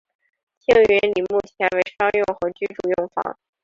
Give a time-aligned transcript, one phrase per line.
[0.61, 3.37] 庆云里目前为商用和居住用房。